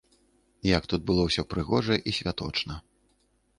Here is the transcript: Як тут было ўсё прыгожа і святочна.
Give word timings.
Як 0.77 0.87
тут 0.93 1.01
было 1.09 1.21
ўсё 1.27 1.45
прыгожа 1.53 2.01
і 2.11 2.17
святочна. 2.23 2.81